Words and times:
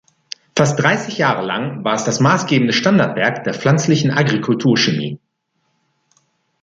Fast 0.55 0.79
dreißig 0.79 1.19
Jahre 1.19 1.45
lang 1.45 1.83
war 1.83 1.93
es 1.93 2.05
das 2.05 2.19
maßgebende 2.19 2.73
Standardwerk 2.73 3.43
der 3.43 3.53
pflanzlichen 3.53 4.09
Agrikulturchemie. 4.09 5.19